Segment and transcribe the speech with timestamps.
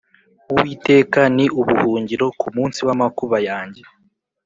[0.51, 3.81] Uwiteka ni ubuhungiro ku munsi w’amakuba yanjye